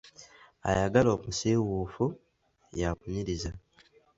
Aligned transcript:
Ayagala 0.69 1.09
omusiiwuufu, 1.17 2.05
yamunyiriza. 2.79 3.51